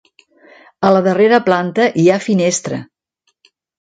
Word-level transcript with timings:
A 0.87 0.93
la 0.95 1.03
darrera 1.07 1.39
planta 1.49 1.85
hi 2.05 2.07
ha 2.09 2.17
finestra. 2.29 2.81